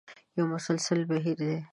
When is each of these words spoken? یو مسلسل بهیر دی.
یو 0.37 0.45
مسلسل 0.53 0.99
بهیر 1.09 1.37
دی. 1.47 1.55